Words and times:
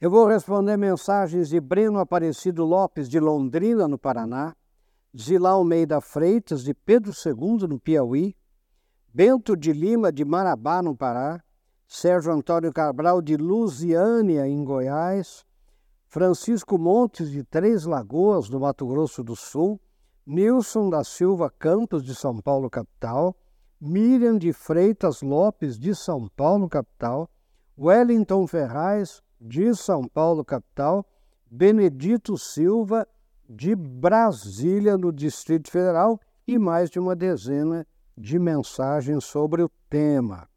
Eu 0.00 0.10
vou 0.10 0.26
responder 0.26 0.78
mensagens 0.78 1.50
de 1.50 1.60
Breno 1.60 1.98
Aparecido 1.98 2.64
Lopes, 2.64 3.06
de 3.06 3.20
Londrina, 3.20 3.86
no 3.86 3.98
Paraná, 3.98 4.56
Zilá 5.14 5.50
Almeida 5.50 6.00
Freitas, 6.00 6.64
de 6.64 6.72
Pedro 6.72 7.12
II, 7.12 7.68
no 7.68 7.78
Piauí, 7.78 8.34
Bento 9.12 9.54
de 9.54 9.74
Lima, 9.74 10.10
de 10.10 10.24
Marabá, 10.24 10.80
no 10.80 10.96
Pará, 10.96 11.44
Sérgio 11.86 12.32
Antônio 12.32 12.72
Cabral, 12.72 13.20
de 13.20 13.36
Lusiânia, 13.36 14.48
em 14.48 14.64
Goiás, 14.64 15.44
Francisco 16.06 16.78
Montes, 16.78 17.30
de 17.30 17.44
Três 17.44 17.84
Lagoas, 17.84 18.48
no 18.48 18.60
Mato 18.60 18.86
Grosso 18.86 19.22
do 19.22 19.36
Sul, 19.36 19.78
Nilson 20.26 20.88
da 20.88 21.04
Silva 21.04 21.52
Campos, 21.58 22.02
de 22.02 22.14
São 22.14 22.38
Paulo, 22.40 22.70
capital, 22.70 23.36
Miriam 23.78 24.38
de 24.38 24.50
Freitas 24.54 25.20
Lopes, 25.20 25.78
de 25.78 25.94
São 25.94 26.26
Paulo, 26.34 26.70
capital, 26.70 27.28
Wellington 27.78 28.46
Ferraz, 28.46 29.22
de 29.40 29.74
São 29.74 30.06
Paulo, 30.06 30.44
capital, 30.44 31.06
Benedito 31.50 32.36
Silva, 32.36 33.06
de 33.48 33.74
Brasília, 33.74 34.96
no 34.96 35.12
Distrito 35.12 35.70
Federal, 35.70 36.20
e 36.46 36.58
mais 36.58 36.90
de 36.90 36.98
uma 36.98 37.16
dezena 37.16 37.86
de 38.16 38.38
mensagens 38.38 39.24
sobre 39.24 39.62
o 39.62 39.70
tema. 39.88 40.48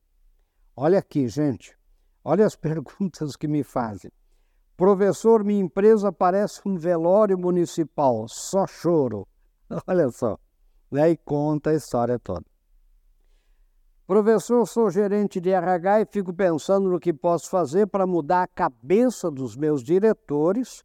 Olha 0.76 1.00
aqui, 1.00 1.28
gente, 1.28 1.78
olha 2.24 2.46
as 2.46 2.56
perguntas 2.58 3.36
que 3.36 3.48
me 3.48 3.64
fazem. 3.64 4.12
Professor, 4.76 5.44
minha 5.44 5.62
empresa 5.62 6.12
parece 6.12 6.62
um 6.66 6.76
velório 6.76 7.38
municipal, 7.38 8.28
só 8.28 8.66
choro. 8.66 9.28
Olha 9.88 10.10
só. 10.10 10.38
E 10.92 11.00
aí 11.00 11.16
conta 11.16 11.70
a 11.70 11.76
história 11.76 12.18
toda. 12.18 12.44
Professor, 14.06 14.68
sou 14.68 14.92
gerente 14.92 15.40
de 15.40 15.50
RH 15.50 16.02
e 16.02 16.06
fico 16.06 16.34
pensando 16.34 16.90
no 16.90 17.00
que 17.00 17.14
posso 17.14 17.50
fazer 17.50 17.88
para 17.88 18.06
mudar 18.06 18.44
a 18.44 18.48
cabeça 18.48 19.32
dos 19.32 19.56
meus 19.56 19.82
diretores, 19.82 20.84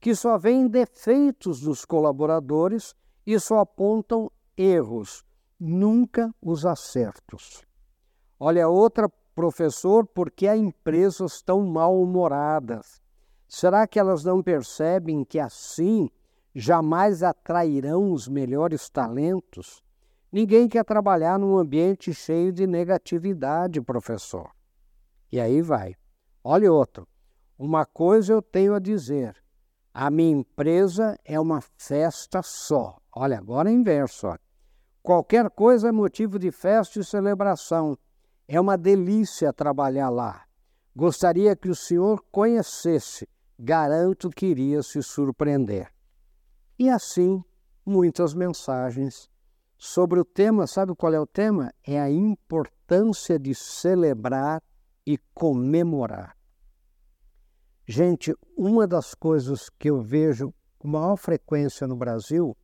que 0.00 0.16
só 0.16 0.36
veem 0.36 0.66
defeitos 0.66 1.60
dos 1.60 1.84
colaboradores 1.84 2.92
e 3.24 3.38
só 3.38 3.60
apontam 3.60 4.28
erros, 4.56 5.24
nunca 5.60 6.34
os 6.42 6.66
acertos. 6.66 7.64
Olha, 8.38 8.68
outra, 8.68 9.08
professor, 9.32 10.04
porque 10.04 10.48
as 10.48 10.58
empresas 10.58 11.34
estão 11.34 11.64
mal-humoradas. 11.64 13.00
Será 13.46 13.86
que 13.86 13.98
elas 13.98 14.24
não 14.24 14.42
percebem 14.42 15.24
que 15.24 15.38
assim 15.38 16.10
jamais 16.52 17.22
atrairão 17.22 18.12
os 18.12 18.26
melhores 18.26 18.90
talentos? 18.90 19.85
Ninguém 20.30 20.68
quer 20.68 20.84
trabalhar 20.84 21.38
num 21.38 21.56
ambiente 21.56 22.12
cheio 22.12 22.52
de 22.52 22.66
negatividade, 22.66 23.80
professor. 23.80 24.50
E 25.30 25.40
aí 25.40 25.62
vai. 25.62 25.94
Olha 26.42 26.72
outro. 26.72 27.06
Uma 27.58 27.86
coisa 27.86 28.32
eu 28.32 28.42
tenho 28.42 28.74
a 28.74 28.78
dizer. 28.78 29.36
A 29.94 30.10
minha 30.10 30.38
empresa 30.38 31.18
é 31.24 31.40
uma 31.40 31.60
festa 31.78 32.42
só. 32.42 32.98
Olha, 33.14 33.38
agora 33.38 33.70
é 33.70 33.72
inverso. 33.72 34.26
Ó. 34.26 34.36
Qualquer 35.02 35.48
coisa 35.50 35.88
é 35.88 35.92
motivo 35.92 36.38
de 36.38 36.50
festa 36.50 37.00
e 37.00 37.04
celebração. 37.04 37.96
É 38.46 38.60
uma 38.60 38.76
delícia 38.76 39.52
trabalhar 39.52 40.10
lá. 40.10 40.44
Gostaria 40.94 41.56
que 41.56 41.68
o 41.68 41.74
senhor 41.74 42.22
conhecesse. 42.30 43.28
Garanto 43.58 44.28
que 44.28 44.46
iria 44.46 44.82
se 44.82 45.02
surpreender. 45.02 45.90
E 46.78 46.90
assim, 46.90 47.42
muitas 47.86 48.34
mensagens 48.34 49.30
sobre 49.78 50.20
o 50.20 50.24
tema. 50.24 50.66
Sabe 50.66 50.94
qual 50.94 51.12
é 51.12 51.20
o 51.20 51.26
tema? 51.26 51.72
É 51.86 52.00
a 52.00 52.10
importância 52.10 53.38
de 53.38 53.54
celebrar 53.54 54.62
e 55.06 55.18
comemorar. 55.34 56.36
Gente, 57.86 58.34
uma 58.56 58.86
das 58.86 59.14
coisas 59.14 59.70
que 59.70 59.88
eu 59.88 60.00
vejo 60.00 60.52
com 60.78 60.88
maior 60.88 61.16
frequência 61.16 61.86
no 61.86 61.94
Brasil 61.94 62.56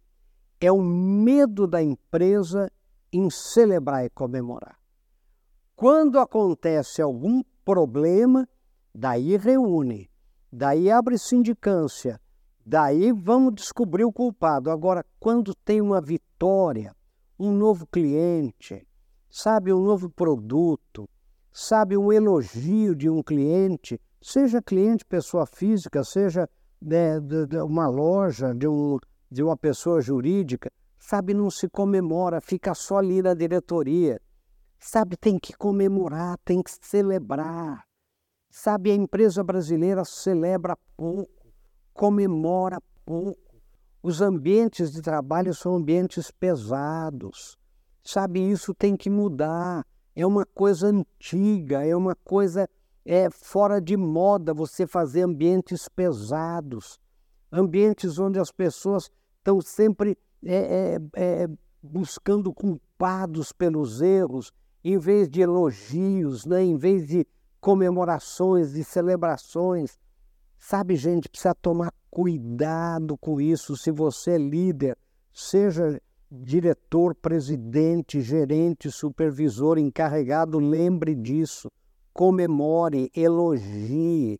é 0.61 0.71
o 0.71 0.83
medo 0.83 1.67
da 1.67 1.83
empresa 1.83 2.71
em 3.13 3.31
celebrar 3.31 4.05
e 4.05 4.11
comemorar. 4.11 4.79
Quando 5.77 6.19
acontece 6.19 7.01
algum 7.01 7.43
problema, 7.65 8.49
daí 8.95 9.37
reúne, 9.37 10.11
daí 10.53 10.91
abre 10.91 11.19
sindicância, 11.19 12.21
daí 12.65 13.13
vamos 13.13 13.55
descobrir 13.55 14.05
o 14.05 14.13
culpado. 14.13 14.71
Agora, 14.71 15.05
quando 15.21 15.55
tem 15.55 15.81
uma 15.81 16.01
vitória, 16.01 16.95
um 17.43 17.53
novo 17.53 17.89
cliente, 17.89 18.87
sabe, 19.29 19.73
um 19.73 19.83
novo 19.83 20.09
produto, 20.09 21.09
sabe, 21.53 21.97
um 21.97 22.13
elogio 22.13 22.95
de 22.95 23.11
um 23.11 23.21
cliente, 23.21 24.01
seja 24.21 24.63
cliente 24.63 25.05
pessoa 25.05 25.45
física, 25.45 26.05
seja 26.05 26.49
né, 26.81 27.19
de, 27.19 27.47
de 27.47 27.57
uma 27.57 27.89
loja, 27.89 28.55
de, 28.55 28.69
um, 28.69 28.97
de 29.29 29.43
uma 29.43 29.57
pessoa 29.57 30.01
jurídica, 30.01 30.71
sabe, 30.97 31.35
não 31.35 31.51
se 31.51 31.69
comemora, 31.69 32.41
fica 32.41 32.75
só 32.75 32.99
ali 32.99 33.21
na 33.21 33.35
diretoria. 33.35 34.21
Sabe, 34.79 35.17
tem 35.17 35.37
que 35.37 35.53
comemorar, 35.53 36.39
tem 36.45 36.63
que 36.63 36.71
celebrar. 36.81 37.85
Sabe, 38.51 38.93
a 38.93 38.95
empresa 38.95 39.43
brasileira 39.43 40.05
celebra 40.05 40.77
pouco, 40.97 41.29
comemora 41.93 42.81
pouco. 43.05 43.52
Os 44.03 44.21
ambientes 44.21 44.93
de 44.93 45.01
trabalho 45.01 45.55
são 45.55 45.77
ambientes 45.77 46.31
pesados. 46.31 47.57
Sabe, 48.03 48.41
isso 48.41 48.75
tem 48.75 48.97
que 48.97 49.09
mudar. 49.09 49.87
É 50.15 50.27
uma 50.27 50.45
coisa 50.45 50.89
antiga, 50.89 51.87
é 51.87 51.95
uma 51.95 52.17
coisa 52.17 52.69
é, 53.05 53.31
fora 53.31 53.81
de 53.81 53.97
moda 53.97 54.53
você 54.53 54.87
fazer 54.87 55.23
ambientes 55.23 55.89
pesados, 55.89 56.99
ambientes 57.51 58.19
onde 58.19 58.39
as 58.39 58.51
pessoas 58.51 59.11
estão 59.39 59.61
sempre 59.61 60.19
é, 60.45 60.57
é, 60.57 60.99
é, 61.15 61.49
buscando 61.83 62.53
culpados 62.53 63.53
pelos 63.53 64.01
erros, 64.01 64.53
em 64.85 64.99
vez 64.99 65.29
de 65.29 65.41
elogios, 65.41 66.45
né? 66.45 66.63
em 66.63 66.77
vez 66.77 67.07
de 67.07 67.27
comemorações, 67.61 68.73
de 68.73 68.83
celebrações. 68.83 69.99
Sabe, 70.59 70.97
gente, 70.97 71.29
precisa 71.29 71.55
tomar 71.55 71.93
cuidado 72.13 73.17
com 73.17 73.41
isso. 73.41 73.75
Se 73.75 73.91
você 73.91 74.33
é 74.33 74.39
líder, 74.39 74.99
seja 75.33 75.99
diretor, 76.31 77.15
presidente, 77.15 78.21
gerente, 78.21 78.91
supervisor, 78.91 79.79
encarregado, 79.79 80.59
lembre 80.59 81.15
disso. 81.15 81.71
Comemore, 82.13 83.11
elogie, 83.17 84.39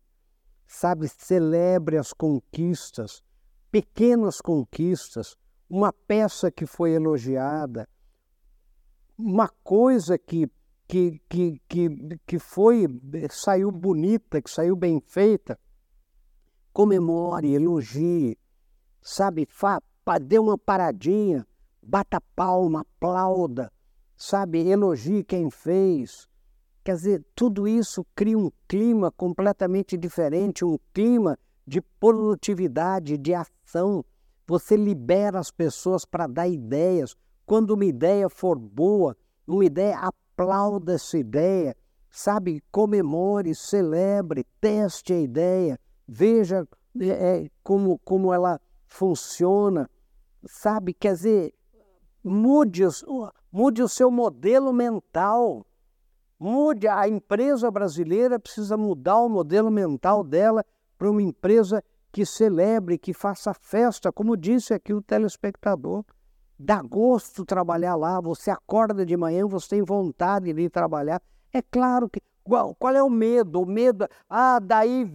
sabe, 0.67 1.07
celebre 1.09 1.97
as 1.97 2.13
conquistas, 2.13 3.23
pequenas 3.71 4.39
conquistas, 4.39 5.35
uma 5.67 5.91
peça 5.91 6.51
que 6.51 6.67
foi 6.67 6.91
elogiada, 6.91 7.89
uma 9.17 9.49
coisa 9.63 10.19
que 10.19 10.47
que, 10.85 11.19
que, 11.27 11.61
que, 11.67 11.89
que 12.27 12.37
foi, 12.37 12.85
saiu 13.31 13.71
bonita, 13.71 14.39
que 14.39 14.49
saiu 14.49 14.75
bem 14.75 15.01
feita, 15.07 15.57
comemore, 16.73 17.53
elogie, 17.53 18.37
sabe? 19.01 19.47
Fa, 19.49 19.79
dê 20.19 20.39
uma 20.39 20.57
paradinha, 20.57 21.45
bata 21.81 22.19
palma, 22.35 22.81
aplauda, 22.81 23.71
sabe? 24.17 24.67
Elogie 24.67 25.23
quem 25.23 25.49
fez. 25.49 26.27
Quer 26.83 26.95
dizer, 26.95 27.25
tudo 27.33 27.67
isso 27.67 28.05
cria 28.13 28.37
um 28.37 28.51
clima 28.67 29.11
completamente 29.11 29.95
diferente, 29.95 30.65
um 30.65 30.77
clima 30.93 31.37
de 31.65 31.79
produtividade, 31.81 33.17
de 33.17 33.33
ação. 33.33 34.03
Você 34.45 34.75
libera 34.75 35.39
as 35.39 35.49
pessoas 35.49 36.03
para 36.03 36.27
dar 36.27 36.47
ideias. 36.47 37.15
Quando 37.45 37.71
uma 37.71 37.85
ideia 37.85 38.27
for 38.27 38.59
boa, 38.59 39.15
uma 39.47 39.63
ideia, 39.63 39.97
aplauda 39.97 40.95
essa 40.95 41.17
ideia, 41.17 41.75
sabe? 42.09 42.61
Comemore, 42.71 43.55
celebre, 43.55 44.45
teste 44.59 45.13
a 45.13 45.19
ideia, 45.19 45.79
veja 46.07 46.67
é, 46.99 47.07
é, 47.07 47.49
como, 47.63 47.97
como 47.99 48.33
ela 48.33 48.59
funciona, 48.87 49.89
sabe? 50.45 50.93
Quer 50.93 51.13
dizer, 51.13 51.53
mude, 52.23 52.83
mude 53.51 53.81
o 53.81 53.87
seu 53.87 54.11
modelo 54.11 54.71
mental. 54.71 55.65
Mude, 56.39 56.87
a 56.87 57.07
empresa 57.07 57.71
brasileira 57.71 58.39
precisa 58.39 58.77
mudar 58.77 59.17
o 59.17 59.29
modelo 59.29 59.71
mental 59.71 60.23
dela 60.23 60.65
para 60.97 61.09
uma 61.09 61.21
empresa 61.21 61.83
que 62.11 62.25
celebre, 62.25 62.99
que 62.99 63.13
faça 63.13 63.53
festa, 63.53 64.11
como 64.11 64.37
disse 64.37 64.73
aqui 64.73 64.93
o 64.93 65.01
telespectador. 65.01 66.05
Dá 66.59 66.81
gosto 66.81 67.43
trabalhar 67.43 67.95
lá, 67.95 68.21
você 68.21 68.51
acorda 68.51 69.03
de 69.05 69.17
manhã, 69.17 69.47
você 69.47 69.69
tem 69.69 69.81
vontade 69.81 70.53
de 70.53 70.61
ir 70.61 70.69
trabalhar. 70.69 71.21
É 71.51 71.61
claro 71.61 72.07
que 72.07 72.21
qual, 72.43 72.75
qual, 72.75 72.93
é 72.95 73.01
o 73.01 73.09
medo? 73.09 73.61
O 73.61 73.65
medo, 73.65 74.07
ah, 74.29 74.59
daí, 74.59 75.05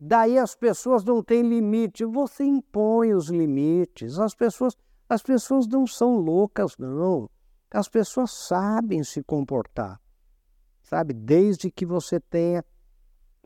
daí 0.00 0.38
as 0.38 0.54
pessoas 0.54 1.04
não 1.04 1.22
têm 1.22 1.42
limite. 1.42 2.04
Você 2.04 2.44
impõe 2.44 3.12
os 3.14 3.28
limites. 3.28 4.18
As 4.18 4.34
pessoas, 4.34 4.76
as 5.08 5.22
pessoas 5.22 5.66
não 5.66 5.86
são 5.86 6.16
loucas, 6.16 6.76
não. 6.78 7.28
As 7.70 7.88
pessoas 7.88 8.30
sabem 8.30 9.04
se 9.04 9.22
comportar, 9.22 10.00
sabe? 10.82 11.12
Desde 11.12 11.70
que 11.70 11.84
você 11.84 12.18
tenha 12.18 12.64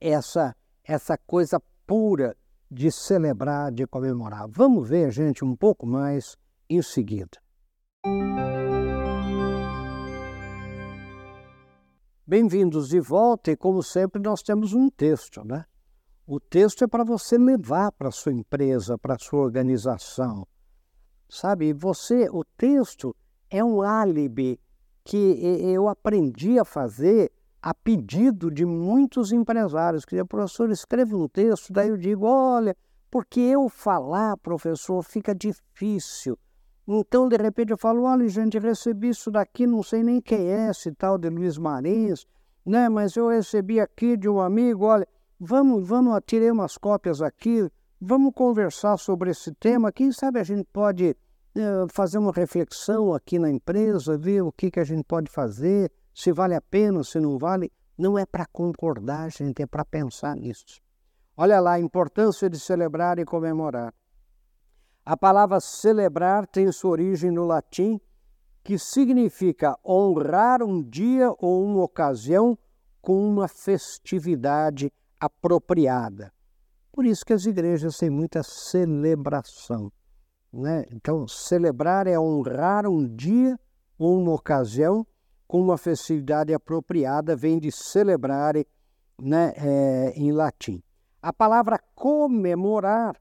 essa, 0.00 0.54
essa 0.84 1.18
coisa 1.18 1.60
pura 1.86 2.36
de 2.70 2.90
celebrar, 2.90 3.72
de 3.72 3.86
comemorar. 3.86 4.46
Vamos 4.48 4.88
ver, 4.88 5.10
gente, 5.10 5.44
um 5.44 5.56
pouco 5.56 5.86
mais 5.86 6.36
em 6.70 6.80
seguida. 6.80 7.38
Bem-vindos 12.24 12.88
de 12.88 13.00
volta 13.00 13.50
e, 13.50 13.56
como 13.56 13.82
sempre, 13.82 14.22
nós 14.22 14.44
temos 14.44 14.72
um 14.72 14.88
texto, 14.88 15.44
né? 15.44 15.64
O 16.24 16.38
texto 16.38 16.84
é 16.84 16.86
para 16.86 17.02
você 17.02 17.36
levar 17.36 17.90
para 17.90 18.10
a 18.10 18.12
sua 18.12 18.32
empresa, 18.32 18.96
para 18.96 19.14
a 19.16 19.18
sua 19.18 19.40
organização. 19.40 20.46
Sabe, 21.28 21.72
você, 21.72 22.28
o 22.30 22.44
texto 22.56 23.12
é 23.50 23.62
um 23.64 23.82
álibi 23.82 24.60
que 25.02 25.16
eu 25.74 25.88
aprendi 25.88 26.60
a 26.60 26.64
fazer 26.64 27.32
a 27.60 27.74
pedido 27.74 28.52
de 28.52 28.64
muitos 28.64 29.32
empresários, 29.32 30.04
que 30.04 30.20
o 30.20 30.24
professor 30.24 30.70
escreve 30.70 31.16
um 31.16 31.26
texto, 31.26 31.72
daí 31.72 31.88
eu 31.88 31.96
digo, 31.96 32.24
olha, 32.24 32.76
porque 33.10 33.40
eu 33.40 33.68
falar, 33.68 34.36
professor, 34.36 35.02
fica 35.02 35.34
difícil. 35.34 36.38
Então, 37.00 37.26
de 37.26 37.36
repente, 37.36 37.70
eu 37.70 37.78
falo, 37.78 38.02
olha, 38.02 38.28
gente, 38.28 38.58
recebi 38.58 39.08
isso 39.08 39.30
daqui, 39.30 39.66
não 39.66 39.82
sei 39.82 40.02
nem 40.02 40.20
quem 40.20 40.48
é 40.48 40.68
esse 40.70 40.92
tal 40.92 41.16
de 41.16 41.30
Luiz 41.30 41.56
Marins, 41.56 42.26
né? 42.66 42.88
Mas 42.88 43.16
eu 43.16 43.28
recebi 43.28 43.80
aqui 43.80 44.16
de 44.16 44.28
um 44.28 44.40
amigo, 44.40 44.84
olha, 44.84 45.08
vamos, 45.40 45.88
vamos, 45.88 46.20
tirei 46.26 46.50
umas 46.50 46.76
cópias 46.76 47.22
aqui, 47.22 47.66
vamos 47.98 48.34
conversar 48.34 48.98
sobre 48.98 49.30
esse 49.30 49.52
tema. 49.54 49.90
Quem 49.90 50.12
sabe 50.12 50.38
a 50.38 50.44
gente 50.44 50.66
pode 50.70 51.16
é, 51.54 51.86
fazer 51.90 52.18
uma 52.18 52.32
reflexão 52.32 53.14
aqui 53.14 53.38
na 53.38 53.50
empresa, 53.50 54.18
ver 54.18 54.42
o 54.42 54.52
que, 54.52 54.70
que 54.70 54.80
a 54.80 54.84
gente 54.84 55.04
pode 55.04 55.30
fazer, 55.30 55.90
se 56.14 56.30
vale 56.30 56.54
a 56.54 56.60
pena, 56.60 57.02
se 57.02 57.18
não 57.18 57.38
vale, 57.38 57.72
não 57.96 58.18
é 58.18 58.26
para 58.26 58.44
concordar, 58.46 59.30
gente, 59.30 59.62
é 59.62 59.66
para 59.66 59.84
pensar 59.84 60.36
nisso. 60.36 60.80
Olha 61.36 61.58
lá 61.58 61.72
a 61.72 61.80
importância 61.80 62.50
de 62.50 62.60
celebrar 62.60 63.18
e 63.18 63.24
comemorar. 63.24 63.94
A 65.04 65.16
palavra 65.16 65.58
celebrar 65.60 66.46
tem 66.46 66.70
sua 66.70 66.92
origem 66.92 67.30
no 67.30 67.44
latim, 67.44 68.00
que 68.62 68.78
significa 68.78 69.76
honrar 69.84 70.62
um 70.62 70.80
dia 70.80 71.34
ou 71.38 71.64
uma 71.64 71.82
ocasião 71.82 72.56
com 73.00 73.28
uma 73.28 73.48
festividade 73.48 74.92
apropriada. 75.18 76.32
Por 76.92 77.04
isso 77.04 77.24
que 77.24 77.32
as 77.32 77.46
igrejas 77.46 77.98
têm 77.98 78.10
muita 78.10 78.44
celebração. 78.44 79.90
Né? 80.52 80.84
Então, 80.92 81.26
celebrar 81.26 82.06
é 82.06 82.16
honrar 82.16 82.86
um 82.86 83.04
dia 83.04 83.58
ou 83.98 84.20
uma 84.20 84.34
ocasião 84.34 85.04
com 85.48 85.60
uma 85.60 85.76
festividade 85.76 86.54
apropriada, 86.54 87.34
vem 87.34 87.58
de 87.58 87.72
celebrar 87.72 88.54
né, 89.20 89.52
é, 89.56 90.12
em 90.14 90.30
latim. 90.30 90.80
A 91.20 91.32
palavra 91.32 91.78
comemorar 91.94 93.16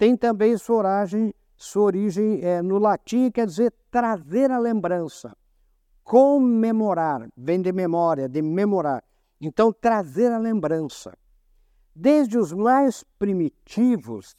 tem 0.00 0.16
também 0.16 0.56
sua 0.56 0.76
origem, 0.76 1.34
sua 1.58 1.82
origem 1.82 2.40
é, 2.42 2.62
no 2.62 2.78
latim, 2.78 3.30
quer 3.30 3.46
dizer 3.46 3.70
trazer 3.90 4.50
a 4.50 4.58
lembrança. 4.58 5.36
Comemorar, 6.02 7.28
vem 7.36 7.60
de 7.60 7.70
memória, 7.70 8.26
de 8.26 8.40
memorar. 8.40 9.04
Então, 9.38 9.70
trazer 9.70 10.32
a 10.32 10.38
lembrança. 10.38 11.14
Desde 11.94 12.38
os 12.38 12.50
mais 12.50 13.04
primitivos, 13.18 14.34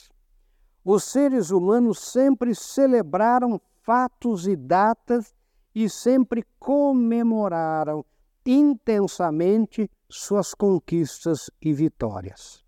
os 0.84 1.04
seres 1.04 1.52
humanos 1.52 2.00
sempre 2.00 2.56
celebraram 2.56 3.62
fatos 3.84 4.48
e 4.48 4.56
datas 4.56 5.32
e 5.76 5.88
sempre 5.88 6.44
comemoraram 6.58 8.04
intensamente 8.44 9.88
suas 10.10 10.56
conquistas 10.56 11.52
e 11.62 11.72
vitórias. 11.72 12.66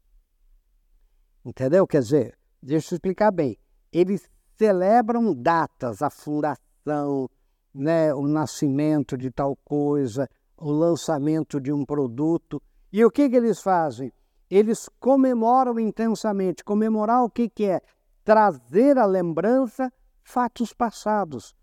Entendeu? 1.44 1.88
Quer 1.88 2.02
dizer, 2.04 2.43
deixa 2.64 2.94
eu 2.94 2.98
explicar 2.98 3.32
bem. 3.32 3.58
Eles 3.92 4.30
celebram 4.58 5.34
datas, 5.34 6.02
a 6.02 6.10
fundação, 6.10 7.30
né, 7.74 8.14
o 8.14 8.28
nascimento 8.28 9.18
de 9.18 9.30
tal 9.30 9.56
coisa, 9.64 10.30
o 10.58 10.72
lançamento 10.72 11.60
de 11.60 11.72
um 11.72 11.86
produto. 11.86 12.62
E 12.92 13.04
o 13.04 13.12
que, 13.12 13.30
que 13.30 13.36
eles 13.36 13.62
fazem? 13.62 14.12
Eles 14.50 14.90
comemoram 15.00 15.80
intensamente. 15.80 16.64
Comemorar 16.64 17.24
o 17.24 17.30
que, 17.30 17.50
que 17.50 17.66
é? 17.66 17.82
Trazer 18.24 18.98
à 18.98 19.06
lembrança 19.06 19.92
fatos 20.24 20.74
passados. 20.74 21.54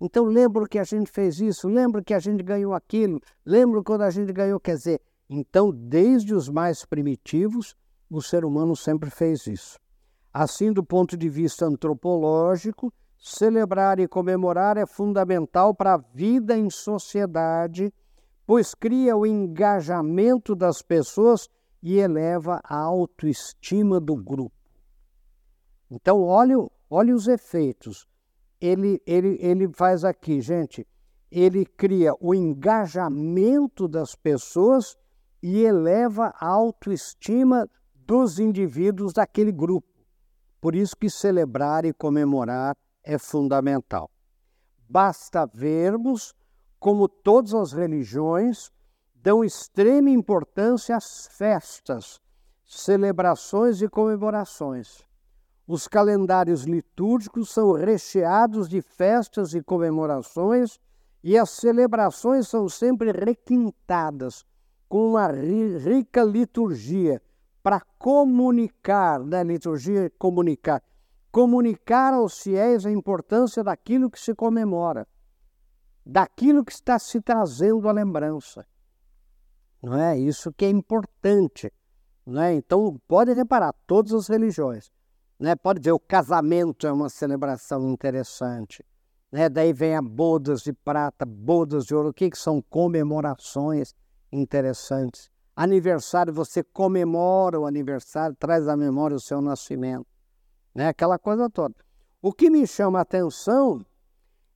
Então, 0.00 0.24
lembro 0.24 0.66
que 0.66 0.78
a 0.78 0.84
gente 0.84 1.10
fez 1.10 1.40
isso, 1.40 1.68
lembro 1.68 2.04
que 2.04 2.14
a 2.14 2.20
gente 2.20 2.42
ganhou 2.42 2.72
aquilo, 2.72 3.20
lembro 3.44 3.82
quando 3.82 4.02
a 4.02 4.10
gente 4.10 4.32
ganhou. 4.32 4.60
Quer 4.60 4.76
dizer, 4.76 5.00
então, 5.28 5.70
desde 5.72 6.34
os 6.34 6.48
mais 6.48 6.84
primitivos, 6.84 7.76
o 8.08 8.22
ser 8.22 8.44
humano 8.44 8.74
sempre 8.76 9.10
fez 9.10 9.46
isso. 9.46 9.78
Assim, 10.32 10.72
do 10.72 10.84
ponto 10.84 11.16
de 11.16 11.28
vista 11.28 11.66
antropológico, 11.66 12.92
celebrar 13.18 13.98
e 13.98 14.06
comemorar 14.06 14.76
é 14.76 14.86
fundamental 14.86 15.74
para 15.74 15.94
a 15.94 16.02
vida 16.14 16.56
em 16.56 16.70
sociedade, 16.70 17.92
pois 18.46 18.74
cria 18.74 19.16
o 19.16 19.26
engajamento 19.26 20.54
das 20.54 20.82
pessoas 20.82 21.48
e 21.82 21.98
eleva 21.98 22.60
a 22.64 22.76
autoestima 22.76 24.00
do 24.00 24.16
grupo. 24.16 24.54
Então, 25.90 26.22
olhe, 26.22 26.54
olhe 26.90 27.12
os 27.12 27.26
efeitos 27.26 28.06
ele, 28.60 29.00
ele, 29.06 29.38
ele 29.40 29.68
faz 29.68 30.04
aqui, 30.04 30.40
gente, 30.40 30.86
ele 31.30 31.64
cria 31.64 32.12
o 32.20 32.34
engajamento 32.34 33.86
das 33.86 34.14
pessoas 34.14 34.96
e 35.42 35.62
eleva 35.62 36.32
a 36.38 36.46
autoestima 36.46 37.68
dos 37.94 38.38
indivíduos 38.38 39.12
daquele 39.12 39.52
grupo. 39.52 39.87
Por 40.60 40.74
isso 40.74 40.96
que 40.96 41.08
celebrar 41.08 41.84
e 41.84 41.92
comemorar 41.92 42.76
é 43.02 43.16
fundamental. 43.16 44.10
Basta 44.88 45.46
vermos 45.46 46.34
como 46.78 47.08
todas 47.08 47.54
as 47.54 47.72
religiões 47.72 48.70
dão 49.14 49.44
extrema 49.44 50.10
importância 50.10 50.96
às 50.96 51.26
festas, 51.28 52.20
celebrações 52.64 53.82
e 53.82 53.88
comemorações. 53.88 55.06
Os 55.66 55.86
calendários 55.86 56.62
litúrgicos 56.62 57.50
são 57.50 57.72
recheados 57.72 58.68
de 58.68 58.80
festas 58.80 59.54
e 59.54 59.62
comemorações, 59.62 60.80
e 61.22 61.36
as 61.36 61.50
celebrações 61.50 62.48
são 62.48 62.68
sempre 62.68 63.12
requintadas 63.12 64.46
com 64.88 65.10
uma 65.10 65.28
rica 65.30 66.22
liturgia 66.22 67.20
para 67.68 67.82
comunicar, 67.98 69.20
né? 69.20 69.44
liturgia 69.44 70.10
comunicar, 70.18 70.82
comunicar 71.30 72.14
aos 72.14 72.40
fiéis 72.40 72.86
a 72.86 72.90
importância 72.90 73.62
daquilo 73.62 74.10
que 74.10 74.18
se 74.18 74.34
comemora, 74.34 75.06
daquilo 76.02 76.64
que 76.64 76.72
está 76.72 76.98
se 76.98 77.20
trazendo 77.20 77.86
à 77.86 77.92
lembrança. 77.92 78.66
Não 79.82 79.98
é 79.98 80.18
isso 80.18 80.50
que 80.50 80.64
é 80.64 80.70
importante, 80.70 81.70
não 82.24 82.40
é? 82.40 82.54
Então 82.54 82.98
pode 83.06 83.34
reparar 83.34 83.74
todas 83.86 84.14
as 84.14 84.28
religiões 84.28 84.90
né? 85.38 85.54
Pode 85.54 85.82
ver, 85.82 85.92
o 85.92 86.00
casamento 86.00 86.86
é 86.86 86.90
uma 86.90 87.10
celebração 87.10 87.86
interessante. 87.90 88.82
Né? 89.30 89.50
Daí 89.50 89.74
vem 89.74 89.94
a 89.94 90.00
bodas 90.00 90.62
de 90.62 90.72
prata, 90.72 91.26
bodas 91.26 91.84
de 91.84 91.94
ouro, 91.94 92.08
o 92.08 92.14
que, 92.14 92.30
que 92.30 92.38
são 92.38 92.62
comemorações 92.62 93.94
interessantes. 94.32 95.30
Aniversário, 95.60 96.32
você 96.32 96.62
comemora 96.62 97.58
o 97.58 97.66
aniversário, 97.66 98.36
traz 98.36 98.68
à 98.68 98.76
memória 98.76 99.16
o 99.16 99.20
seu 99.20 99.40
nascimento. 99.40 100.06
Né? 100.72 100.86
Aquela 100.86 101.18
coisa 101.18 101.50
toda. 101.50 101.74
O 102.22 102.32
que 102.32 102.48
me 102.48 102.64
chama 102.64 103.00
a 103.00 103.02
atenção 103.02 103.84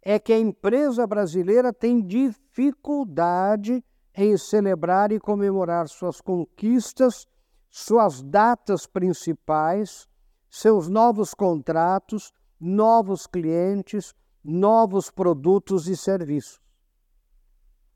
é 0.01 0.17
que 0.21 0.33
a 0.33 0.39
empresa 0.39 1.05
brasileira 1.05 1.73
tem 1.73 2.01
dificuldade 2.01 3.85
em 4.15 4.37
celebrar 4.37 5.11
e 5.11 5.19
comemorar 5.19 5.89
suas 5.89 6.21
conquistas, 6.21 7.27
suas 7.69 8.23
datas 8.23 8.87
principais, 8.87 10.07
seus 10.49 10.89
novos 10.89 11.35
contratos, 11.35 12.33
novos 12.61 13.27
clientes, 13.27 14.15
novos 14.45 15.11
produtos 15.11 15.89
e 15.89 15.97
serviços. 15.97 16.61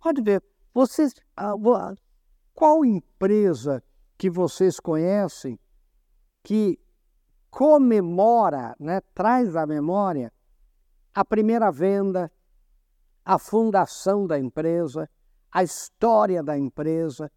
Pode 0.00 0.20
ver, 0.22 0.42
vocês, 0.75 1.14
qual 2.56 2.86
empresa 2.86 3.84
que 4.16 4.30
vocês 4.30 4.80
conhecem 4.80 5.58
que 6.42 6.80
comemora, 7.50 8.75
né, 8.80 9.02
traz 9.14 9.54
à 9.54 9.66
memória 9.66 10.32
a 11.14 11.22
primeira 11.22 11.70
venda, 11.70 12.32
a 13.22 13.38
fundação 13.38 14.26
da 14.26 14.38
empresa, 14.38 15.08
a 15.52 15.62
história 15.62 16.42
da 16.42 16.56
empresa, 16.56 17.30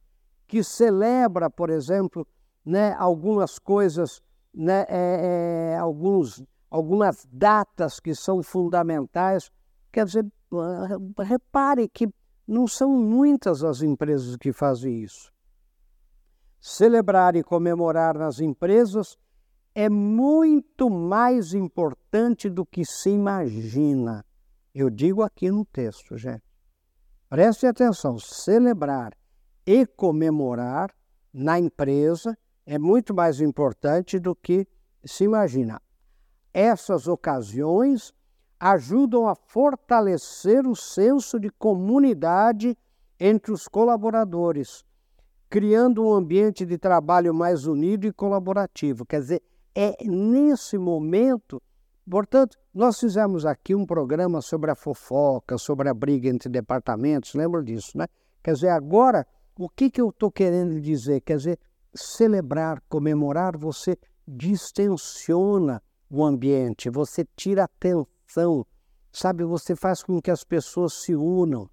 que 0.48 0.64
celebra, 0.64 1.50
por 1.50 1.70
exemplo, 1.70 2.26
né, 2.66 2.94
algumas 2.94 3.60
coisas 3.60 4.22
né, 4.54 4.86
é, 4.88 5.74
é, 5.74 5.78
alguns, 5.78 6.42
algumas 6.70 7.28
datas 7.32 8.00
que 8.00 8.16
são 8.16 8.42
fundamentais. 8.42 9.52
Quer 9.92 10.06
dizer, 10.06 10.26
repare 11.26 11.90
que 11.90 12.08
não 12.50 12.68
são 12.68 12.98
muitas 12.98 13.64
as 13.64 13.84
empresas 13.84 14.36
que 14.36 14.52
fazem 14.52 15.04
isso. 15.04 15.32
celebrar 16.60 17.36
e 17.36 17.44
comemorar 17.44 18.18
nas 18.18 18.40
empresas 18.40 19.18
é 19.74 19.88
muito 19.88 20.90
mais 20.90 21.54
importante 21.54 22.50
do 22.50 22.66
que 22.66 22.84
se 22.84 23.12
imagina. 23.12 24.26
Eu 24.74 24.90
digo 24.90 25.22
aqui 25.22 25.50
no 25.52 25.64
texto, 25.64 26.18
gente. 26.18 26.44
Preste 27.30 27.68
atenção: 27.68 28.18
celebrar 28.18 29.16
e 29.66 29.86
comemorar 29.86 30.94
na 31.32 31.60
empresa 31.60 32.36
é 32.66 32.80
muito 32.80 33.14
mais 33.14 33.40
importante 33.40 34.20
do 34.20 34.36
que 34.36 34.68
se 35.06 35.24
imagina. 35.24 35.80
Essas 36.52 37.08
ocasiões 37.08 38.12
ajudam 38.60 39.28
a 39.28 39.36
fortalecer 39.36 40.68
o 40.68 40.76
senso 40.76 41.40
de 41.40 41.50
comunidade 41.50 42.78
entre 43.20 43.52
os 43.52 43.68
colaboradores, 43.68 44.84
criando 45.50 46.06
um 46.06 46.14
ambiente 46.14 46.66
de 46.66 46.78
trabalho 46.78 47.34
mais 47.34 47.66
unido 47.66 48.06
e 48.06 48.12
colaborativo. 48.12 49.06
Quer 49.06 49.22
dizer, 49.22 49.44
é 49.74 49.96
nesse 50.04 50.78
momento. 50.78 51.62
Portanto, 52.10 52.58
nós 52.74 53.00
fizemos 53.00 53.46
aqui 53.46 53.74
um 53.76 53.86
programa 53.86 54.42
sobre 54.42 54.72
a 54.72 54.76
fofoca, 54.76 55.58
sobre 55.58 55.90
a 55.90 55.94
briga 55.94 56.28
entre 56.28 56.50
departamentos, 56.50 57.34
lembra 57.34 57.64
disso, 57.64 57.98
né? 57.98 58.08
Quer 58.44 58.54
dizer, 58.54 58.70
agora, 58.70 59.26
o 59.58 59.70
que, 59.70 59.90
que 59.90 60.02
eu 60.02 60.10
estou 60.10 60.32
querendo 60.32 60.80
dizer? 60.82 61.22
Quer 61.22 61.38
dizer, 61.38 61.60
celebrar, 61.94 62.82
comemorar, 62.90 63.58
você 63.58 63.98
distensiona 64.28 65.82
o 66.10 66.24
ambiente, 66.24 66.90
você 66.90 67.26
tira 67.36 67.68
atenção, 68.30 68.66
sabe? 69.12 69.44
Você 69.44 69.76
faz 69.76 70.04
com 70.04 70.22
que 70.22 70.30
as 70.30 70.44
pessoas 70.44 70.94
se 70.94 71.16
unam, 71.16 71.70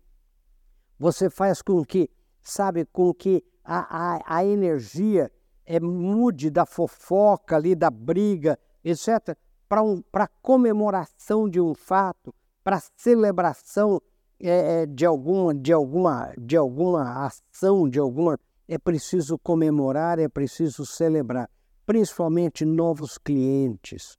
você 0.99 1.29
faz 1.29 1.61
com 1.61 1.85
que, 1.85 2.11
sabe, 2.43 2.87
com 2.87 3.13
que 3.13 3.45
a, 3.63 4.15
a, 4.15 4.39
a 4.39 4.45
energia 4.45 5.31
é, 5.67 5.79
mude 5.79 6.49
da 6.51 6.65
fofoca 6.65 7.57
ali, 7.57 7.75
da 7.75 7.91
briga, 7.91 8.59
etc., 8.83 9.37
para 9.69 9.83
um, 9.83 10.03
a 10.13 10.29
comemoração 10.29 11.49
de 11.49 11.61
um 11.61 11.75
fato, 11.75 12.35
para 12.63 12.81
celebração 12.97 14.01
é, 14.39 14.87
de, 14.87 15.05
alguma, 15.05 15.53
de, 15.55 15.73
alguma, 15.73 16.33
de 16.39 16.57
alguma 16.57 17.27
ação, 17.27 17.89
de 17.89 17.99
alguma. 17.99 18.39
É 18.69 18.79
preciso 18.79 19.39
comemorar, 19.39 20.19
é 20.19 20.29
preciso 20.29 20.87
celebrar, 20.87 21.49
principalmente 21.85 22.65
novos 22.65 23.19
clientes, 23.19 24.19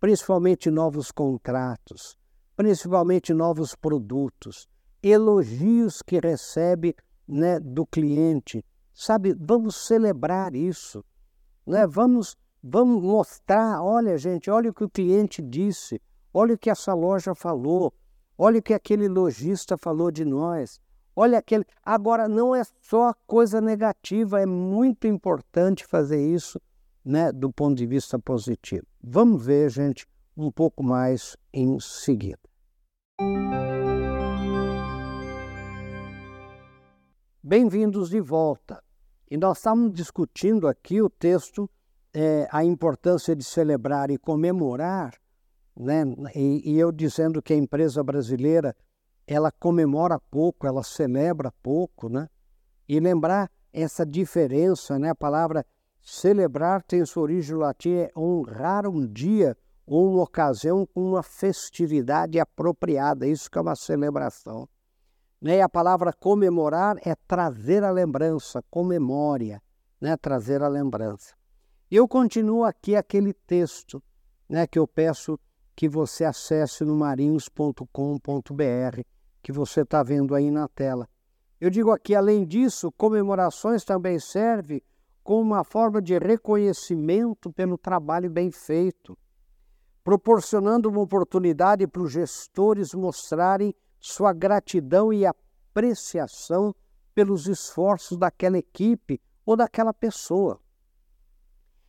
principalmente 0.00 0.70
novos 0.70 1.10
contratos, 1.10 2.16
principalmente 2.56 3.32
novos 3.32 3.74
produtos, 3.74 4.68
elogios 5.02 6.02
que 6.02 6.18
recebe 6.18 6.94
né, 7.26 7.60
do 7.60 7.86
cliente, 7.86 8.64
Sabe, 9.00 9.32
vamos 9.38 9.76
celebrar 9.86 10.56
isso. 10.56 11.04
Né? 11.64 11.86
Vamos, 11.86 12.36
vamos 12.60 13.00
mostrar, 13.00 13.80
olha, 13.80 14.18
gente, 14.18 14.50
olha 14.50 14.70
o 14.70 14.74
que 14.74 14.82
o 14.82 14.90
cliente 14.90 15.40
disse, 15.40 16.02
olha 16.34 16.56
o 16.56 16.58
que 16.58 16.68
essa 16.68 16.92
loja 16.94 17.32
falou, 17.32 17.94
olha 18.36 18.58
o 18.58 18.62
que 18.62 18.74
aquele 18.74 19.06
lojista 19.06 19.78
falou 19.78 20.10
de 20.10 20.24
nós. 20.24 20.80
Olha 21.14 21.38
aquele. 21.38 21.64
Agora, 21.80 22.26
não 22.26 22.52
é 22.56 22.64
só 22.82 23.14
coisa 23.24 23.60
negativa, 23.60 24.40
é 24.40 24.46
muito 24.46 25.06
importante 25.06 25.86
fazer 25.86 26.20
isso 26.20 26.60
né, 27.04 27.30
do 27.30 27.52
ponto 27.52 27.76
de 27.76 27.86
vista 27.86 28.18
positivo. 28.18 28.86
Vamos 29.02 29.46
ver, 29.46 29.70
gente, 29.70 30.06
um 30.36 30.50
pouco 30.50 30.82
mais 30.82 31.36
em 31.52 31.78
seguida. 31.78 32.40
Bem-vindos 37.40 38.10
de 38.10 38.20
volta. 38.20 38.82
E 39.30 39.36
nós 39.36 39.58
estamos 39.58 39.92
discutindo 39.92 40.66
aqui 40.66 41.00
o 41.00 41.08
texto, 41.08 41.70
é, 42.12 42.48
a 42.50 42.64
importância 42.64 43.36
de 43.36 43.44
celebrar 43.44 44.10
e 44.10 44.18
comemorar, 44.18 45.14
né? 45.76 46.02
E, 46.34 46.72
e, 46.72 46.78
eu 46.78 46.90
dizendo 46.90 47.40
que 47.40 47.52
a 47.52 47.56
empresa 47.56 48.02
brasileira 48.02 48.74
ela 49.26 49.52
comemora 49.52 50.18
pouco, 50.18 50.66
ela 50.66 50.82
celebra 50.82 51.52
pouco, 51.62 52.08
né? 52.08 52.28
E 52.88 52.98
lembrar 52.98 53.48
essa 53.72 54.04
diferença, 54.04 54.98
né? 54.98 55.10
A 55.10 55.14
palavra 55.14 55.64
celebrar 56.08 56.82
tem 56.82 57.04
sua 57.04 57.24
origem 57.24 57.56
latina, 57.56 58.04
é 58.04 58.10
honrar 58.16 58.86
um 58.86 59.06
dia 59.06 59.56
ou 59.86 60.12
uma 60.12 60.22
ocasião 60.22 60.86
com 60.86 61.10
uma 61.10 61.22
festividade 61.22 62.40
apropriada, 62.40 63.26
isso 63.26 63.50
que 63.50 63.58
é 63.58 63.60
uma 63.60 63.76
celebração. 63.76 64.68
Né? 65.40 65.60
A 65.60 65.68
palavra 65.68 66.12
comemorar 66.12 66.96
é 67.04 67.14
trazer 67.26 67.84
a 67.84 67.90
lembrança, 67.90 68.64
comemória, 68.70 69.62
né? 70.00 70.16
trazer 70.16 70.62
a 70.62 70.68
lembrança. 70.68 71.34
Eu 71.90 72.08
continuo 72.08 72.64
aqui 72.64 72.96
aquele 72.96 73.32
texto 73.32 74.02
né, 74.48 74.66
que 74.66 74.78
eu 74.78 74.86
peço 74.86 75.38
que 75.76 75.88
você 75.88 76.24
acesse 76.24 76.84
no 76.84 76.96
marinhos.com.br, 76.96 79.02
que 79.42 79.52
você 79.52 79.82
está 79.82 80.02
vendo 80.02 80.34
aí 80.34 80.50
na 80.50 80.68
tela. 80.68 81.08
Eu 81.60 81.70
digo 81.70 81.90
aqui, 81.90 82.14
além 82.14 82.46
disso, 82.46 82.92
comemorações 82.92 83.84
também 83.84 84.18
servem 84.18 84.82
como 85.28 85.42
uma 85.42 85.62
forma 85.62 86.00
de 86.00 86.18
reconhecimento 86.18 87.52
pelo 87.52 87.76
trabalho 87.76 88.30
bem 88.30 88.50
feito, 88.50 89.14
proporcionando 90.02 90.88
uma 90.88 91.02
oportunidade 91.02 91.86
para 91.86 92.00
os 92.00 92.10
gestores 92.10 92.94
mostrarem 92.94 93.74
sua 94.00 94.32
gratidão 94.32 95.12
e 95.12 95.26
apreciação 95.26 96.74
pelos 97.14 97.46
esforços 97.46 98.16
daquela 98.16 98.56
equipe 98.56 99.20
ou 99.44 99.54
daquela 99.54 99.92
pessoa. 99.92 100.58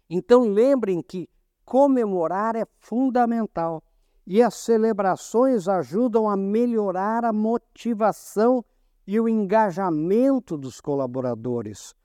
Então 0.09 0.41
lembrem 0.41 1.01
que 1.01 1.29
comemorar 1.63 2.57
é 2.57 2.65
fundamental 2.81 3.81
e 4.27 4.43
as 4.43 4.55
celebrações 4.55 5.69
ajudam 5.69 6.29
a 6.29 6.35
melhorar 6.35 7.23
a 7.23 7.31
motivação 7.31 8.65
e 9.07 9.17
o 9.17 9.29
engajamento 9.29 10.57
dos 10.57 10.81
colaboradores. 10.81 11.97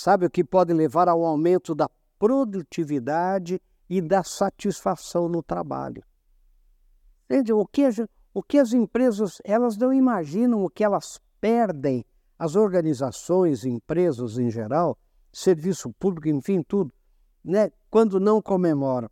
Sabe 0.00 0.24
o 0.24 0.30
que 0.30 0.42
pode 0.42 0.72
levar 0.72 1.10
ao 1.10 1.22
aumento 1.22 1.74
da 1.74 1.86
produtividade 2.18 3.60
e 3.86 4.00
da 4.00 4.24
satisfação 4.24 5.28
no 5.28 5.42
trabalho. 5.42 6.02
Entende? 7.26 7.52
O 7.52 7.66
que, 7.66 7.86
o 8.32 8.42
que 8.42 8.56
as 8.56 8.72
empresas, 8.72 9.42
elas 9.44 9.76
não 9.76 9.92
imaginam 9.92 10.64
o 10.64 10.70
que 10.70 10.82
elas 10.82 11.20
perdem, 11.38 12.02
as 12.38 12.56
organizações, 12.56 13.66
empresas 13.66 14.38
em 14.38 14.50
geral, 14.50 14.96
serviço 15.30 15.92
público, 15.92 16.28
enfim, 16.28 16.62
tudo, 16.62 16.90
né? 17.44 17.70
quando 17.90 18.18
não 18.18 18.40
comemoram. 18.40 19.10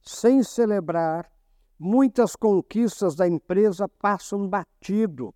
Sem 0.00 0.44
celebrar, 0.44 1.28
muitas 1.76 2.36
conquistas 2.36 3.16
da 3.16 3.26
empresa 3.26 3.88
passam 3.88 4.48
batido, 4.48 5.34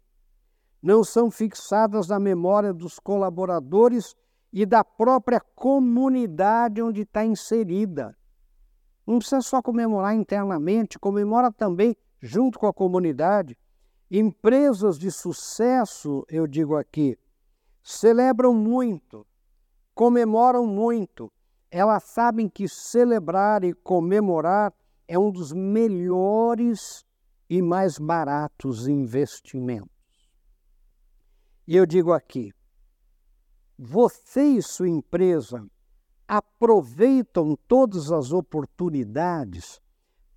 não 0.81 1.03
são 1.03 1.33
fixadas 1.33 2.07
na 2.07 2.21
memória 2.21 2.73
dos 2.73 3.01
colaboradores 3.01 4.15
e 4.55 4.65
da 4.65 4.85
própria 4.85 5.41
comunidade 5.41 6.81
onde 6.81 7.01
está 7.01 7.25
inserida. 7.25 8.17
Não 9.05 9.19
precisa 9.19 9.41
só 9.41 9.61
comemorar 9.61 10.15
internamente, 10.15 10.97
comemora 10.97 11.51
também 11.51 11.97
junto 12.21 12.57
com 12.57 12.69
a 12.69 12.73
comunidade, 12.73 13.59
empresas 14.09 14.97
de 14.97 15.11
sucesso, 15.11 16.25
eu 16.29 16.47
digo 16.47 16.77
aqui, 16.77 17.19
celebram 17.83 18.55
muito, 18.55 19.27
comemoram 19.93 20.65
muito. 20.69 21.33
Elas 21.69 22.05
sabem 22.05 22.49
que 22.49 22.69
celebrar 22.69 23.65
e 23.65 23.75
comemorar 23.75 24.73
é 25.09 25.19
um 25.19 25.33
dos 25.33 25.53
melhores 25.53 27.05
e 27.51 27.61
mais 27.61 27.99
baratos 27.99 28.87
investimentos. 28.87 29.91
E 31.67 31.75
eu 31.77 31.85
digo 31.85 32.13
aqui, 32.13 32.53
você 33.79 34.43
e 34.43 34.63
sua 34.63 34.89
empresa 34.89 35.67
aproveitam 36.27 37.57
todas 37.69 38.11
as 38.11 38.33
oportunidades 38.33 39.81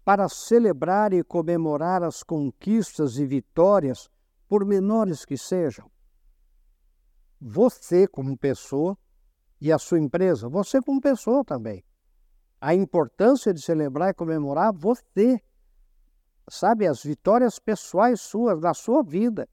para 0.04 0.28
celebrar 0.28 1.14
e 1.14 1.24
comemorar 1.24 2.02
as 2.02 2.24
conquistas 2.24 3.18
e 3.18 3.26
vitórias, 3.26 4.10
por 4.48 4.66
menores 4.66 5.26
que 5.26 5.38
sejam. 5.38 5.92
Você, 7.40 8.08
como 8.08 8.38
pessoa, 8.38 8.98
e 9.60 9.72
a 9.72 9.78
sua 9.78 10.00
empresa, 10.00 10.48
você, 10.48 10.82
como 10.82 11.02
pessoa 11.02 11.44
também. 11.44 11.84
A 12.60 12.74
importância 12.74 13.54
de 13.54 13.62
celebrar 13.62 14.12
e 14.12 14.14
comemorar 14.14 14.72
você, 14.74 15.42
sabe, 16.50 16.88
as 16.88 17.04
vitórias 17.04 17.60
pessoais 17.60 18.22
suas, 18.22 18.60
da 18.62 18.74
sua 18.74 19.04
vida. 19.04 19.48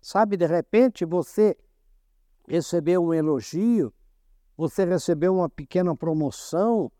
Sabe, 0.00 0.36
de 0.36 0.46
repente 0.46 1.04
você 1.04 1.56
recebeu 2.52 3.02
um 3.02 3.14
elogio, 3.14 3.90
você 4.54 4.84
recebeu 4.84 5.34
uma 5.34 5.48
pequena 5.48 5.96
promoção, 5.96 6.92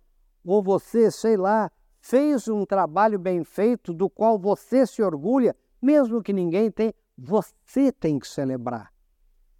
ou 0.43 0.63
você, 0.63 1.11
sei 1.11 1.37
lá, 1.37 1.71
fez 2.01 2.49
um 2.49 2.65
trabalho 2.65 3.19
bem 3.19 3.45
feito 3.45 3.93
do 3.93 4.09
qual 4.09 4.39
você 4.39 4.87
se 4.87 5.03
orgulha, 5.03 5.55
mesmo 5.81 6.23
que 6.23 6.33
ninguém 6.33 6.71
tenha, 6.71 6.95
você 7.19 7.93
tem 7.93 8.19
que 8.19 8.27
celebrar. 8.27 8.91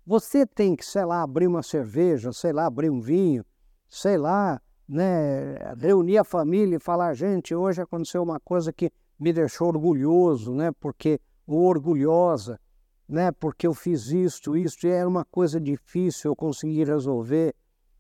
Você 0.07 0.47
tem 0.47 0.75
que, 0.75 0.85
sei 0.85 1.05
lá, 1.05 1.23
abrir 1.23 1.47
uma 1.47 1.63
cerveja, 1.63 2.33
sei 2.33 2.55
lá, 2.55 2.65
abrir 2.65 2.89
um 2.89 2.99
vinho, 2.99 3.45
sei 3.87 4.17
lá, 4.17 4.63
né, 4.89 5.75
reunir 5.77 6.17
a 6.17 6.25
família 6.25 6.77
e 6.77 6.81
falar, 6.81 7.13
gente, 7.13 7.55
hoje 7.55 7.83
aconteceu 7.83 8.23
uma 8.23 8.41
coisa 8.41 8.73
que 8.73 8.91
me 9.21 9.31
deixou 9.31 9.69
orgulhoso, 9.69 10.55
né, 10.55 10.73
porque 10.81 11.21
ou 11.47 11.65
orgulhosa, 11.65 12.59
né, 13.13 13.31
porque 13.31 13.67
eu 13.67 13.75
fiz 13.75 14.07
isto, 14.07 14.57
isto, 14.57 14.87
e 14.87 14.91
era 14.91 15.07
uma 15.07 15.25
coisa 15.25 15.61
difícil, 15.61 16.31
eu 16.31 16.37
consegui 16.37 16.83
resolver. 16.83 17.55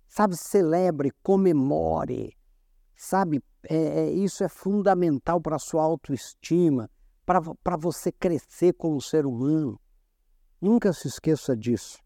Sabe, 0.08 0.36
celebre, 0.36 1.12
comemore, 1.22 2.36
sabe, 2.96 3.42
é, 3.64 3.76
é, 3.76 4.10
isso 4.10 4.42
é 4.42 4.48
fundamental 4.48 5.40
para 5.40 5.56
a 5.56 5.58
sua 5.58 5.82
autoestima, 5.82 6.90
para 7.24 7.76
você 7.76 8.10
crescer 8.10 8.72
como 8.72 9.00
ser 9.00 9.26
humano. 9.26 9.78
Nunca 10.60 10.92
se 10.92 11.08
esqueça 11.08 11.56
disso. 11.56 11.98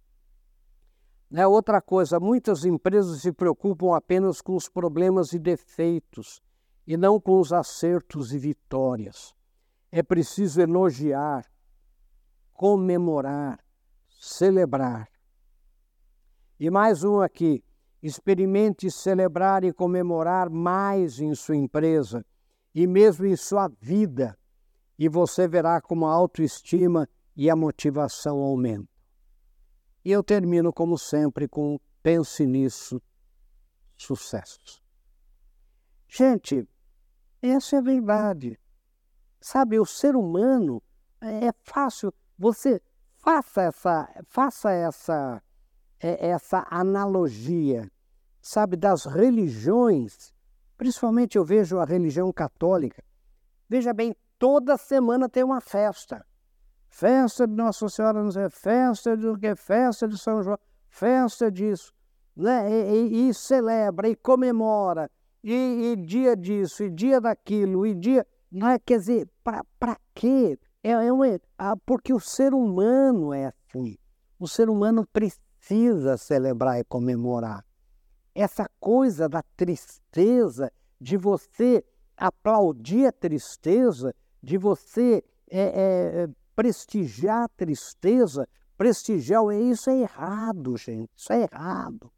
É 1.33 1.47
outra 1.47 1.81
coisa, 1.81 2.21
muitas 2.21 2.65
empresas 2.65 3.23
se 3.23 3.33
preocupam 3.33 3.97
apenas 3.97 4.41
com 4.41 4.55
os 4.55 4.69
problemas 4.69 5.33
e 5.33 5.39
defeitos 5.39 6.41
e 6.87 6.97
não 6.97 7.21
com 7.21 7.39
os 7.41 7.53
acertos 7.53 8.33
e 8.33 8.39
vitórias. 8.39 9.35
É 9.91 10.03
preciso 10.03 10.61
elogiar, 10.61 11.45
comemorar, 12.57 13.61
celebrar. 14.09 15.09
E 16.59 16.71
mais 16.71 17.05
um 17.05 17.21
aqui. 17.21 17.63
Experimente 18.03 18.91
celebrar 18.91 19.65
e 19.65 19.73
comemorar 19.73 20.49
mais 20.49 21.19
em 21.19 21.35
sua 21.35 21.57
empresa 21.57 22.25
e 22.75 22.87
mesmo 22.87 23.27
em 23.27 23.35
sua 23.35 23.69
vida, 23.81 24.39
e 24.99 25.09
você 25.09 25.49
verá 25.49 25.81
como 25.81 26.07
a 26.07 26.13
autoestima 26.13 27.09
e 27.35 27.49
a 27.49 27.57
motivação 27.57 28.39
aumentam. 28.39 28.89
E 30.05 30.13
eu 30.13 30.23
termino, 30.23 30.73
como 30.73 30.99
sempre, 30.99 31.49
com 31.49 31.81
pense 32.03 32.47
nisso, 32.47 33.03
sucesso. 33.97 34.83
Gente, 36.07 36.69
essa 37.43 37.77
é 37.77 37.79
a 37.79 37.83
verdade. 37.83 38.61
Sabe, 39.41 39.81
o 39.81 39.87
ser 39.87 40.15
humano 40.15 40.83
é 41.21 41.51
fácil. 41.65 42.13
Você 42.39 42.81
faça 43.17 43.63
essa, 43.63 44.25
faça 44.29 44.71
essa, 44.71 45.43
é, 46.01 46.29
essa 46.29 46.67
analogia, 46.71 47.91
sabe, 48.41 48.77
das 48.77 49.05
religiões. 49.05 50.35
Principalmente 50.77 51.37
eu 51.37 51.45
vejo 51.45 51.79
a 51.79 51.85
religião 51.85 52.33
católica. 52.33 53.03
Veja 53.69 53.93
bem, 53.93 54.15
toda 54.39 54.77
semana 54.77 55.29
tem 55.29 55.43
uma 55.43 55.61
festa 55.61 56.25
festa 56.97 57.47
de 57.47 57.53
Nossa 57.53 57.89
Senhora, 57.91 58.23
não 58.23 58.31
sei, 58.31 58.49
festa 58.49 59.15
do 59.15 59.39
que, 59.39 59.55
festa 59.55 60.09
de 60.09 60.17
São 60.17 60.43
João, 60.43 60.59
festa 60.89 61.51
disso, 61.51 61.93
né? 62.35 62.71
E, 62.71 63.09
e, 63.09 63.29
e 63.29 63.35
celebra, 63.35 64.09
e 64.09 64.17
comemora, 64.17 65.11
e, 65.45 65.93
e, 65.93 65.97
dia 65.97 66.35
disso, 66.35 66.83
e 66.83 66.91
dia 66.91 67.21
daquilo, 67.21 67.87
e 67.87 67.95
dia. 67.95 68.27
Não 68.51 68.69
é, 68.69 68.79
quer 68.79 68.99
dizer, 68.99 69.29
para 69.45 69.97
quê? 70.15 70.59
É, 70.87 70.93
é 70.93 71.41
ah, 71.59 71.77
porque 71.85 72.13
o 72.13 72.21
ser 72.21 72.55
humano 72.55 73.35
é 73.35 73.47
assim. 73.47 73.97
O 74.39 74.47
ser 74.47 74.71
humano 74.71 75.05
precisa 75.13 76.17
celebrar 76.17 76.79
e 76.79 76.85
comemorar. 76.85 77.65
Essa 78.33 78.71
coisa 78.79 79.29
da 79.29 79.43
tristeza, 79.57 80.71
de 81.01 81.17
você 81.17 81.85
aplaudir 82.17 83.07
a 83.07 83.13
tristeza, 83.13 84.15
de 84.41 84.57
você 84.57 85.25
é, 85.51 86.23
é, 86.23 86.29
prestigiar 86.55 87.43
a 87.43 87.49
tristeza, 87.49 88.49
prestigiar 88.79 89.43
isso 89.55 89.91
é 89.91 90.03
errado, 90.03 90.77
gente. 90.77 91.11
Isso 91.17 91.33
é 91.33 91.49
errado. 91.53 92.13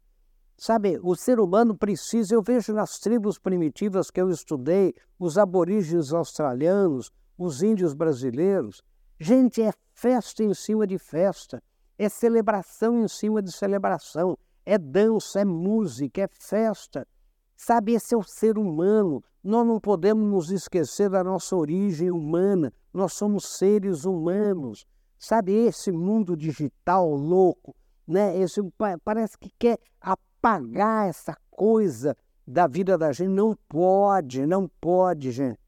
Sabe, 0.55 0.99
o 1.01 1.15
ser 1.15 1.39
humano 1.39 1.75
precisa, 1.75 2.35
eu 2.35 2.41
vejo 2.43 2.71
nas 2.71 2.99
tribos 2.99 3.39
primitivas 3.39 4.11
que 4.11 4.21
eu 4.21 4.29
estudei, 4.29 4.93
os 5.17 5.39
aborígenes 5.39 6.13
australianos, 6.13 7.11
os 7.39 7.63
índios 7.63 7.93
brasileiros, 7.93 8.83
gente, 9.17 9.61
é 9.61 9.71
festa 9.93 10.43
em 10.43 10.53
cima 10.53 10.85
de 10.85 10.97
festa, 10.97 11.63
é 11.97 12.09
celebração 12.09 13.01
em 13.01 13.07
cima 13.07 13.41
de 13.41 13.49
celebração, 13.49 14.37
é 14.65 14.77
dança, 14.77 15.39
é 15.39 15.45
música, 15.45 16.23
é 16.23 16.27
festa. 16.27 17.07
Sabe, 17.55 17.93
esse 17.93 18.13
é 18.13 18.17
o 18.17 18.23
ser 18.23 18.57
humano. 18.57 19.23
Nós 19.41 19.65
não 19.65 19.79
podemos 19.79 20.29
nos 20.29 20.51
esquecer 20.51 21.09
da 21.09 21.23
nossa 21.23 21.55
origem 21.55 22.11
humana. 22.11 22.73
Nós 22.93 23.13
somos 23.13 23.45
seres 23.45 24.03
humanos. 24.03 24.85
Sabe, 25.17 25.53
esse 25.53 25.91
mundo 25.91 26.35
digital 26.35 27.09
louco, 27.09 27.75
né? 28.07 28.37
Esse, 28.37 28.61
parece 29.03 29.37
que 29.37 29.49
quer 29.57 29.77
apagar 29.99 31.07
essa 31.07 31.35
coisa 31.49 32.15
da 32.45 32.67
vida 32.67 32.97
da 32.97 33.11
gente. 33.11 33.29
Não 33.29 33.55
pode, 33.67 34.45
não 34.45 34.69
pode, 34.79 35.31
gente. 35.31 35.59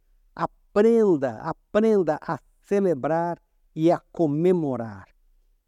Aprenda, 0.74 1.38
aprenda 1.42 2.18
a 2.26 2.40
celebrar 2.62 3.38
e 3.76 3.92
a 3.92 4.00
comemorar. 4.10 5.06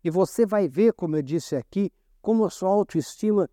E 0.02 0.10
você 0.10 0.46
vai 0.46 0.66
ver, 0.70 0.94
como 0.94 1.18
eu 1.18 1.22
disse 1.22 1.58
aqui, 1.58 1.92
como 2.22 2.46
a 2.46 2.50
sua 2.50 2.70
autoestima 2.70 3.50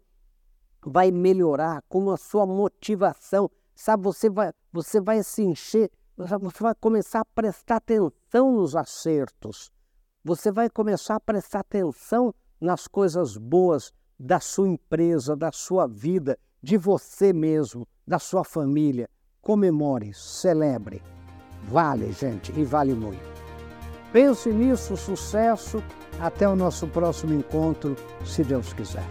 vai 0.81 1.11
melhorar, 1.11 1.83
como 1.89 2.13
a 2.13 2.17
sua 2.17 2.47
motivação, 2.47 3.51
sabe, 3.75 4.05
você 4.05 4.31
vai, 4.31 4.53
você 4.73 5.01
vai 5.01 5.25
se 5.25 5.43
encher, 5.43 5.91
você 6.17 6.63
vai 6.63 6.75
começar 6.77 7.21
a 7.21 7.25
prestar 7.25 7.77
atenção 7.77 8.53
nos 8.53 8.77
acertos, 8.77 9.73
você 10.23 10.53
vai 10.53 10.71
começar 10.71 11.17
a 11.17 11.21
prestar 11.21 11.61
atenção 11.61 12.33
nas 12.61 12.87
coisas 12.87 13.37
boas 13.37 13.93
da 14.17 14.39
sua 14.39 14.69
empresa, 14.69 15.35
da 15.35 15.51
sua 15.51 15.89
vida, 15.89 16.39
de 16.63 16.77
você 16.77 17.33
mesmo, 17.33 17.89
da 18.07 18.21
sua 18.21 18.45
família. 18.45 19.11
Comemore, 19.43 20.15
celebre. 20.15 21.03
Vale, 21.69 22.13
gente, 22.13 22.53
e 22.57 22.65
vale 22.65 22.95
muito. 22.95 23.31
Pense 24.13 24.51
nisso, 24.51 24.97
sucesso. 24.97 25.83
Até 26.21 26.47
o 26.49 26.55
nosso 26.55 26.87
próximo 26.87 27.33
encontro, 27.33 27.97
se 28.25 28.45
Deus 28.45 28.73
quiser. 28.73 29.05